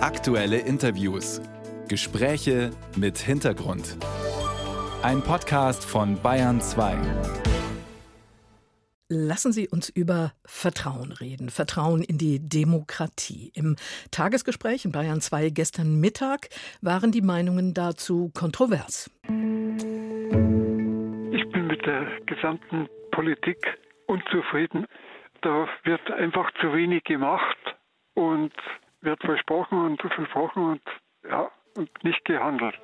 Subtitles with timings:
[0.00, 1.42] Aktuelle Interviews.
[1.88, 3.96] Gespräche mit Hintergrund.
[5.02, 6.96] Ein Podcast von Bayern 2.
[9.08, 13.50] Lassen Sie uns über Vertrauen reden, Vertrauen in die Demokratie.
[13.56, 13.74] Im
[14.12, 16.48] Tagesgespräch in Bayern 2 gestern Mittag
[16.80, 19.10] waren die Meinungen dazu kontrovers.
[19.24, 19.32] Ich
[21.50, 23.58] bin mit der gesamten Politik
[24.06, 24.86] unzufrieden.
[25.42, 27.58] Da wird einfach zu wenig gemacht
[28.14, 28.52] und
[29.00, 30.82] wird versprochen und versprochen und
[31.28, 32.78] ja, und nicht gehandelt.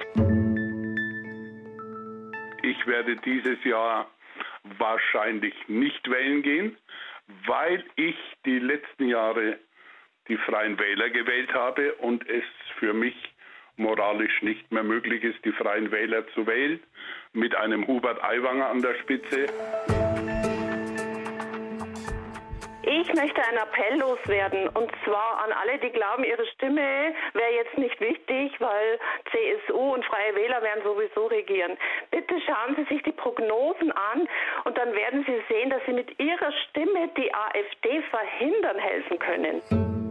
[2.62, 4.06] Ich werde dieses Jahr
[4.78, 6.76] wahrscheinlich nicht wählen gehen,
[7.46, 9.58] weil ich die letzten Jahre
[10.28, 12.44] die Freien Wähler gewählt habe und es
[12.78, 13.14] für mich
[13.76, 16.80] moralisch nicht mehr möglich ist, die Freien Wähler zu wählen,
[17.32, 19.46] mit einem Hubert Aiwanger an der Spitze.
[22.86, 27.78] Ich möchte einen Appell loswerden und zwar an alle, die glauben, ihre Stimme wäre jetzt
[27.78, 28.98] nicht wichtig, weil
[29.30, 31.78] CSU und Freie Wähler werden sowieso regieren.
[32.10, 34.28] Bitte schauen Sie sich die Prognosen an
[34.64, 40.03] und dann werden Sie sehen, dass Sie mit Ihrer Stimme die AfD verhindern helfen können.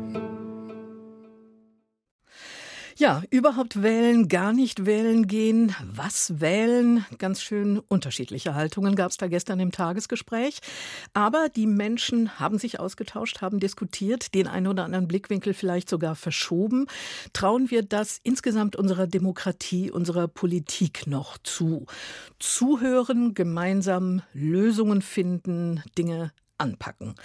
[2.95, 9.17] Ja, überhaupt wählen, gar nicht wählen gehen, was wählen, ganz schön unterschiedliche Haltungen gab es
[9.17, 10.59] da gestern im Tagesgespräch.
[11.13, 16.15] Aber die Menschen haben sich ausgetauscht, haben diskutiert, den einen oder anderen Blickwinkel vielleicht sogar
[16.15, 16.85] verschoben.
[17.33, 21.87] Trauen wir das insgesamt unserer Demokratie, unserer Politik noch zu?
[22.37, 27.15] Zuhören, gemeinsam Lösungen finden, Dinge anpacken.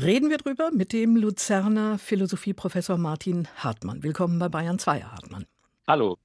[0.00, 4.04] Reden wir drüber mit dem Luzerner Philosophieprofessor Martin Hartmann.
[4.04, 5.44] Willkommen bei Bayern 2, Herr Hartmann.
[5.88, 6.18] Hallo.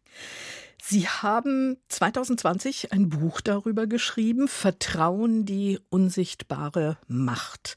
[0.79, 7.75] Sie haben 2020 ein Buch darüber geschrieben, Vertrauen, die unsichtbare Macht.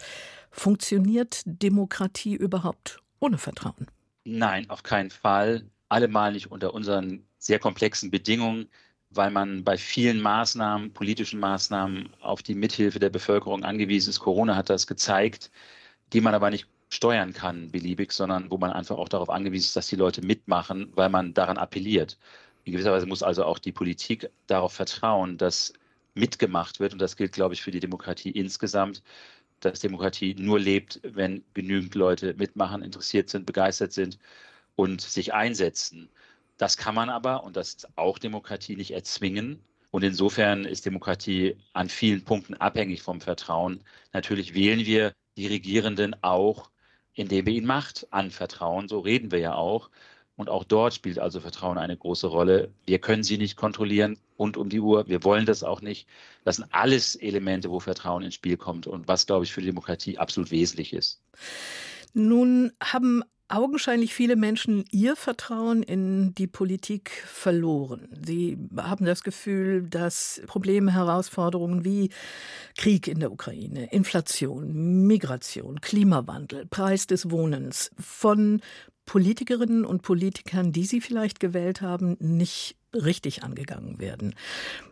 [0.51, 3.87] Funktioniert Demokratie überhaupt ohne Vertrauen?
[4.25, 5.65] Nein, auf keinen Fall.
[5.89, 8.69] Allemal nicht unter unseren sehr komplexen Bedingungen,
[9.09, 14.21] weil man bei vielen Maßnahmen, politischen Maßnahmen auf die Mithilfe der Bevölkerung angewiesen ist.
[14.21, 15.51] Corona hat das gezeigt
[16.13, 19.77] die man aber nicht steuern kann, beliebig, sondern wo man einfach auch darauf angewiesen ist,
[19.77, 22.19] dass die Leute mitmachen, weil man daran appelliert.
[22.65, 25.73] In gewisser Weise muss also auch die Politik darauf vertrauen, dass
[26.15, 26.93] mitgemacht wird.
[26.93, 29.03] Und das gilt, glaube ich, für die Demokratie insgesamt,
[29.61, 34.19] dass Demokratie nur lebt, wenn genügend Leute mitmachen, interessiert sind, begeistert sind
[34.77, 36.09] und sich einsetzen.
[36.59, 39.61] Das kann man aber, und das ist auch Demokratie, nicht erzwingen.
[39.91, 43.81] Und insofern ist Demokratie an vielen Punkten abhängig vom Vertrauen.
[44.13, 46.71] Natürlich wählen wir die Regierenden auch,
[47.15, 48.89] indem wir ihnen Macht anvertrauen.
[48.89, 49.91] So reden wir ja auch.
[50.37, 52.71] Und auch dort spielt also Vertrauen eine große Rolle.
[52.85, 55.09] Wir können sie nicht kontrollieren rund um die Uhr.
[55.09, 56.07] Wir wollen das auch nicht.
[56.45, 59.69] Das sind alles Elemente, wo Vertrauen ins Spiel kommt und was, glaube ich, für die
[59.69, 61.23] Demokratie absolut wesentlich ist.
[62.13, 68.09] Nun haben augenscheinlich viele Menschen ihr Vertrauen in die Politik verloren.
[68.25, 72.11] Sie haben das Gefühl, dass Probleme, Herausforderungen wie
[72.77, 78.61] Krieg in der Ukraine, Inflation, Migration, Klimawandel, Preis des Wohnens von
[79.05, 84.35] Politikerinnen und Politikern, die sie vielleicht gewählt haben, nicht richtig angegangen werden.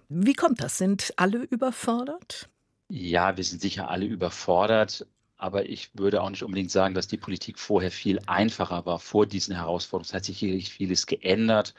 [0.09, 0.79] Wie kommt das?
[0.79, 2.49] Sind alle überfordert?
[2.89, 5.07] Ja, wir sind sicher alle überfordert.
[5.37, 9.27] Aber ich würde auch nicht unbedingt sagen, dass die Politik vorher viel einfacher war vor
[9.27, 10.07] diesen Herausforderungen.
[10.09, 11.75] Es hat sich sicherlich vieles geändert.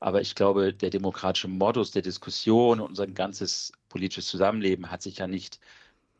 [0.00, 5.18] Aber ich glaube, der demokratische Modus der Diskussion und unser ganzes politisches Zusammenleben hat sich
[5.18, 5.60] ja nicht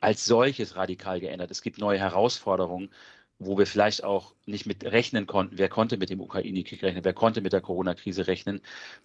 [0.00, 1.50] als solches radikal geändert.
[1.50, 2.90] Es gibt neue Herausforderungen,
[3.38, 5.58] wo wir vielleicht auch nicht mit rechnen konnten.
[5.58, 7.04] Wer konnte mit dem Ukraine-Krieg rechnen?
[7.04, 8.60] Wer konnte mit der Corona-Krise rechnen?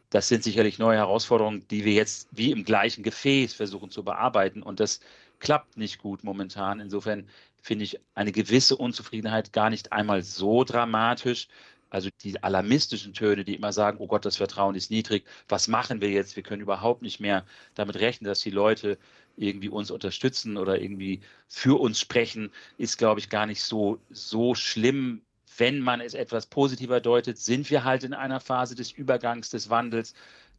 [0.10, 4.62] Das sind sicherlich neue Herausforderungen, die wir jetzt wie im gleichen Gefäß versuchen zu bearbeiten.
[4.62, 5.00] Und das
[5.40, 6.80] klappt nicht gut momentan.
[6.80, 7.28] Insofern
[7.62, 11.48] finde ich eine gewisse Unzufriedenheit gar nicht einmal so dramatisch.
[11.90, 16.02] Also die alarmistischen Töne, die immer sagen, oh Gott, das Vertrauen ist niedrig, was machen
[16.02, 16.36] wir jetzt?
[16.36, 19.00] Wir können überhaupt nicht mehr damit rechnen, dass die Leute
[19.38, 24.54] irgendwie uns unterstützen oder irgendwie für uns sprechen, ist, glaube ich, gar nicht so, so
[24.54, 25.22] schlimm.
[25.58, 29.70] Wenn man es etwas positiver deutet, sind wir halt in einer Phase des Übergangs, des
[29.70, 30.14] Wandels,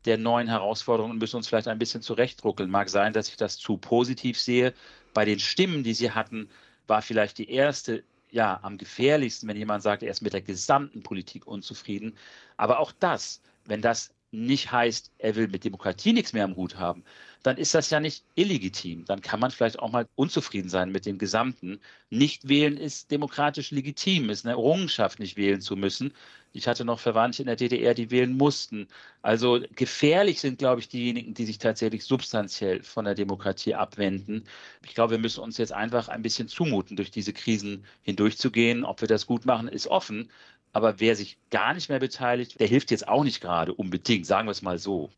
[0.04, 2.70] der neuen Herausforderungen und müssen uns vielleicht ein bisschen zurechtruckeln.
[2.70, 4.74] Mag sein, dass ich das zu positiv sehe.
[5.14, 6.48] Bei den Stimmen, die Sie hatten,
[6.90, 11.02] war vielleicht die erste, ja, am gefährlichsten, wenn jemand sagt, er ist mit der gesamten
[11.02, 12.14] Politik unzufrieden.
[12.58, 16.76] Aber auch das, wenn das nicht heißt, er will mit Demokratie nichts mehr am Hut
[16.76, 17.04] haben,
[17.42, 19.04] dann ist das ja nicht illegitim.
[19.06, 21.80] Dann kann man vielleicht auch mal unzufrieden sein mit dem Gesamten.
[22.10, 26.12] Nicht wählen ist demokratisch legitim, ist eine Errungenschaft, nicht wählen zu müssen.
[26.52, 28.88] Ich hatte noch Verwandte in der DDR, die wählen mussten.
[29.22, 34.44] Also gefährlich sind, glaube ich, diejenigen, die sich tatsächlich substanziell von der Demokratie abwenden.
[34.84, 38.84] Ich glaube, wir müssen uns jetzt einfach ein bisschen zumuten, durch diese Krisen hindurchzugehen.
[38.84, 40.30] Ob wir das gut machen, ist offen.
[40.72, 44.46] Aber wer sich gar nicht mehr beteiligt, der hilft jetzt auch nicht gerade unbedingt, sagen
[44.46, 45.10] wir es mal so.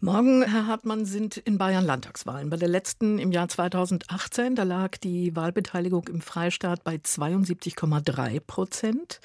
[0.00, 2.48] Morgen, Herr Hartmann, sind in Bayern Landtagswahlen.
[2.48, 9.20] Bei der letzten im Jahr 2018, da lag die Wahlbeteiligung im Freistaat bei 72,3 Prozent.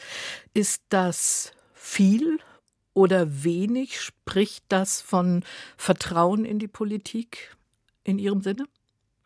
[0.54, 2.40] Ist das viel
[2.94, 4.02] oder wenig?
[4.02, 5.44] Spricht das von
[5.78, 7.56] Vertrauen in die Politik
[8.04, 8.66] in Ihrem Sinne?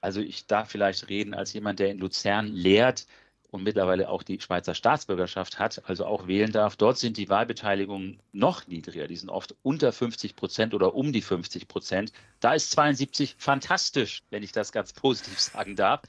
[0.02, 3.08] Also ich darf vielleicht reden als jemand, der in Luzern lehrt
[3.52, 6.78] und mittlerweile auch die Schweizer Staatsbürgerschaft hat, also auch wählen darf.
[6.78, 9.08] Dort sind die Wahlbeteiligungen noch niedriger.
[9.08, 12.14] Die sind oft unter 50 Prozent oder um die 50 Prozent.
[12.40, 16.02] Da ist 72 fantastisch, wenn ich das ganz positiv sagen darf.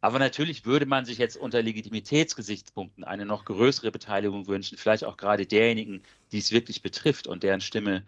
[0.00, 5.18] Aber natürlich würde man sich jetzt unter Legitimitätsgesichtspunkten eine noch größere Beteiligung wünschen, vielleicht auch
[5.18, 6.02] gerade derjenigen,
[6.32, 8.04] die es wirklich betrifft und deren Stimme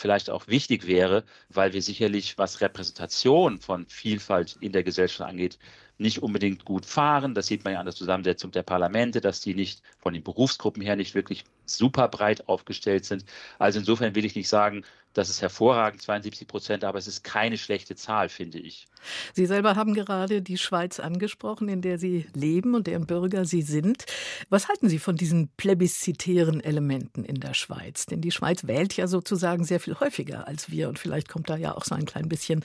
[0.00, 5.58] vielleicht auch wichtig wäre, weil wir sicherlich, was Repräsentation von Vielfalt in der Gesellschaft angeht,
[5.98, 7.34] nicht unbedingt gut fahren.
[7.34, 10.82] Das sieht man ja an der Zusammensetzung der Parlamente, dass die nicht von den Berufsgruppen
[10.82, 13.24] her nicht wirklich super breit aufgestellt sind.
[13.58, 17.58] Also insofern will ich nicht sagen, das ist hervorragend, 72 Prozent, aber es ist keine
[17.58, 18.86] schlechte Zahl, finde ich.
[19.34, 23.62] Sie selber haben gerade die Schweiz angesprochen, in der Sie leben und deren Bürger Sie
[23.62, 24.04] sind.
[24.50, 28.06] Was halten Sie von diesen plebiszitären Elementen in der Schweiz?
[28.06, 31.56] Denn die Schweiz wählt ja sozusagen sehr viel häufiger als wir und vielleicht kommt da
[31.56, 32.64] ja auch so ein klein bisschen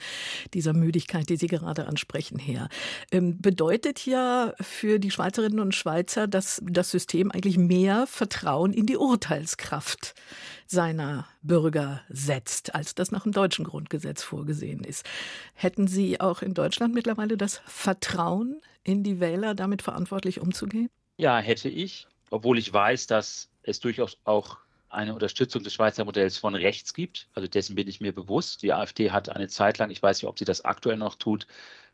[0.54, 2.68] dieser Müdigkeit, die Sie gerade ansprechen, her.
[3.10, 8.86] Ähm, bedeutet ja für die Schweizerinnen und Schweizer, dass das System eigentlich mehr Vertrauen in
[8.86, 10.14] die Urteilskraft
[10.70, 15.06] seiner Bürger setzt, als das nach dem deutschen Grundgesetz vorgesehen ist.
[15.54, 20.90] Hätten Sie auch in Deutschland mittlerweile das Vertrauen in die Wähler, damit verantwortlich umzugehen?
[21.18, 24.58] Ja, hätte ich, obwohl ich weiß, dass es durchaus auch
[24.88, 27.28] eine Unterstützung des Schweizer Modells von rechts gibt.
[27.34, 28.62] Also dessen bin ich mir bewusst.
[28.62, 31.46] Die AfD hat eine Zeit lang, ich weiß nicht, ob sie das aktuell noch tut,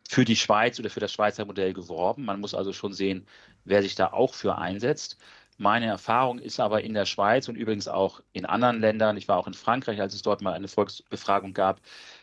[0.08, 2.24] für die Schweiz oder für das Schweizer Modell geworben.
[2.24, 3.26] Man muss also schon sehen,
[3.64, 5.16] wer sich da auch für einsetzt.
[5.58, 9.38] Meine Erfahrung ist aber in der Schweiz und übrigens auch in anderen Ländern, ich war
[9.38, 11.80] auch in Frankreich, als es dort mal eine Volksbefragung gab,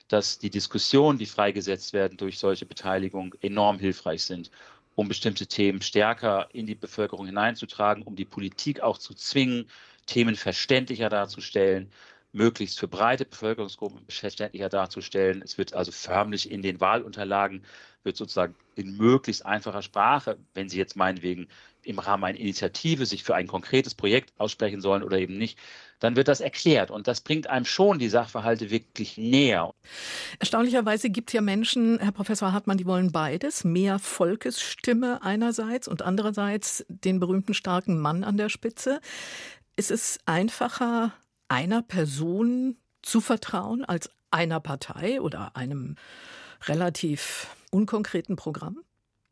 [0.07, 4.51] dass die Diskussionen, die freigesetzt werden durch solche Beteiligung, enorm hilfreich sind,
[4.95, 9.69] um bestimmte Themen stärker in die Bevölkerung hineinzutragen, um die Politik auch zu zwingen,
[10.07, 11.91] Themen verständlicher darzustellen,
[12.31, 15.41] möglichst für breite Bevölkerungsgruppen verständlicher darzustellen.
[15.41, 17.63] Es wird also förmlich in den Wahlunterlagen,
[18.03, 21.47] wird sozusagen in möglichst einfacher Sprache, wenn Sie jetzt meinetwegen
[21.83, 25.57] im Rahmen einer Initiative sich für ein konkretes Projekt aussprechen sollen oder eben nicht,
[25.99, 26.91] dann wird das erklärt.
[26.91, 29.73] Und das bringt einem schon die Sachverhalte wirklich näher.
[30.39, 33.63] Erstaunlicherweise gibt es ja Menschen, Herr Professor Hartmann, die wollen beides.
[33.63, 39.01] Mehr Volkesstimme einerseits und andererseits den berühmten starken Mann an der Spitze.
[39.75, 41.13] Ist es einfacher,
[41.49, 45.95] einer Person zu vertrauen als einer Partei oder einem
[46.67, 48.79] relativ unkonkreten Programm?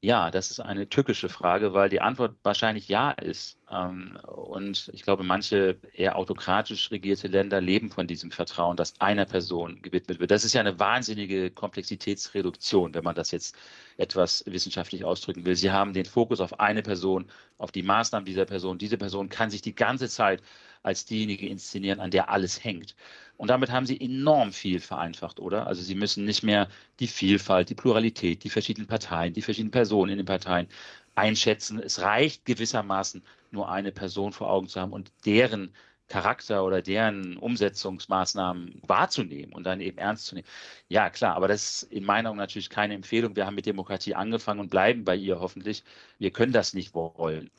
[0.02, 3.58] Ja, das ist eine tückische Frage, weil die Antwort wahrscheinlich ja ist.
[3.72, 9.26] Ähm, und ich glaube, manche eher autokratisch regierte Länder leben von diesem Vertrauen, das einer
[9.26, 10.30] Person gewidmet wird.
[10.30, 13.56] Das ist ja eine wahnsinnige Komplexitätsreduktion, wenn man das jetzt
[13.98, 15.56] etwas wissenschaftlich ausdrücken will.
[15.56, 17.26] Sie haben den Fokus auf eine Person,
[17.58, 18.78] auf die Maßnahmen dieser Person.
[18.78, 20.44] Diese Person kann sich die ganze Zeit
[20.84, 22.96] als diejenige inszenieren, an der alles hängt.
[23.38, 25.68] Und damit haben sie enorm viel vereinfacht, oder?
[25.68, 26.70] Also sie müssen nicht mehr
[27.00, 30.68] die Vielfalt, die Pluralität, die verschiedenen Parteien, die verschiedenen Personen in den Parteien
[31.16, 31.80] einschätzen.
[31.80, 35.74] Es reicht gewissermaßen nur eine Person vor Augen zu haben und deren
[36.08, 40.48] Charakter oder deren Umsetzungsmaßnahmen wahrzunehmen und dann eben ernst zu nehmen.
[40.88, 43.36] Ja, klar, aber das ist in meiner Meinung natürlich keine Empfehlung.
[43.36, 45.84] Wir haben mit Demokratie angefangen und bleiben bei ihr hoffentlich.
[46.20, 47.50] Wir können das nicht wollen.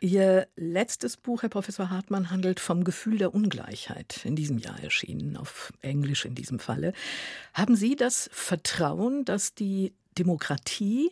[0.00, 5.36] Ihr letztes Buch, Herr Professor Hartmann, handelt vom Gefühl der Ungleichheit, in diesem Jahr erschienen,
[5.36, 6.92] auf Englisch in diesem Falle.
[7.52, 11.10] Haben Sie das Vertrauen, dass die Demokratie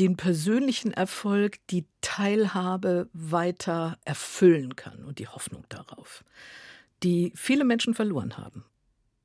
[0.00, 6.24] den persönlichen Erfolg, die Teilhabe weiter erfüllen kann und die Hoffnung darauf,
[7.02, 8.64] die viele Menschen verloren haben.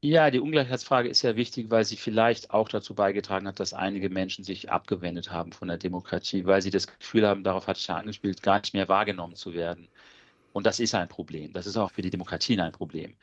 [0.01, 4.09] Ja, die Ungleichheitsfrage ist ja wichtig, weil sie vielleicht auch dazu beigetragen hat, dass einige
[4.09, 7.87] Menschen sich abgewendet haben von der Demokratie, weil sie das Gefühl haben, darauf hatte ich
[7.87, 9.87] ja angespielt, gar nicht mehr wahrgenommen zu werden.
[10.53, 11.53] Und das ist ein Problem.
[11.53, 13.15] Das ist auch für die Demokratien ein Problem.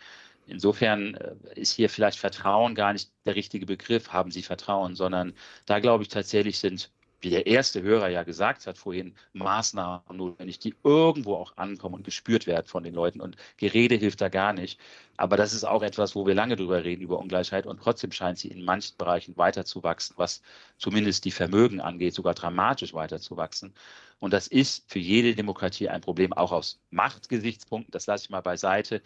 [0.46, 5.34] Insofern äh, ist hier vielleicht Vertrauen gar nicht der richtige Begriff, haben Sie Vertrauen, sondern
[5.66, 6.90] da glaube ich tatsächlich sind
[7.22, 12.04] wie der erste Hörer ja gesagt hat vorhin, Maßnahmen notwendig, die irgendwo auch ankommen und
[12.04, 13.20] gespürt werden von den Leuten.
[13.20, 14.80] Und Gerede hilft da gar nicht.
[15.16, 17.66] Aber das ist auch etwas, wo wir lange drüber reden, über Ungleichheit.
[17.66, 20.42] Und trotzdem scheint sie in manchen Bereichen weiterzuwachsen, was
[20.78, 23.72] zumindest die Vermögen angeht, sogar dramatisch weiterzuwachsen.
[24.18, 27.92] Und das ist für jede Demokratie ein Problem, auch aus Machtgesichtspunkten.
[27.92, 29.00] Das lasse ich mal beiseite.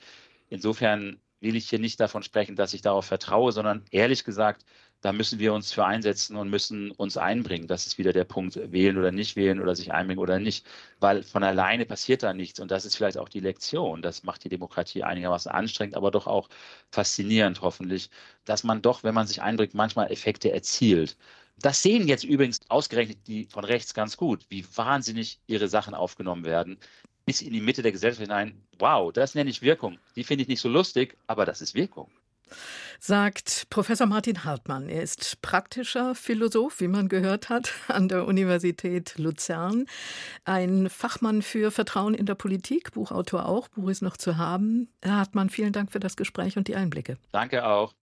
[0.49, 4.65] Insofern will ich hier nicht davon sprechen, dass ich darauf vertraue, sondern ehrlich gesagt
[5.07, 7.69] da müssen wir uns für einsetzen und müssen uns einbringen.
[7.69, 10.67] Das ist wieder der Punkt, wählen oder nicht wählen oder sich einbringen oder nicht,
[10.99, 12.59] weil von alleine passiert da nichts.
[12.59, 14.03] Und das ist vielleicht auch die Lektion.
[14.03, 16.49] Das macht die Demokratie einigermaßen anstrengend, aber doch auch
[16.91, 18.11] faszinierend hoffentlich,
[18.47, 21.17] dass man doch, wenn man sich einbringt, manchmal Effekte erzielt.
[21.61, 26.45] Das sehen jetzt übrigens ausgerechnet die von rechts ganz gut, wie wahnsinnig ihre Sachen aufgenommen
[26.45, 26.79] werden,
[27.25, 28.61] bis in die Mitte der Gesellschaft hinein.
[28.81, 30.01] Wow, das nenne ich Wirkung.
[30.17, 32.11] Die finde ich nicht so lustig, aber das ist Wirkung.
[33.01, 34.89] Sagt Professor Martin Hartmann.
[34.89, 39.87] Er ist praktischer Philosoph, wie man gehört hat, an der Universität Luzern.
[40.45, 43.69] Ein Fachmann für Vertrauen in der Politik, Buchautor auch.
[43.69, 44.89] Buch ist noch zu haben.
[45.03, 47.19] Herr Hartmann, vielen Dank für das Gespräch und die Einblicke.
[47.33, 47.95] Danke auch.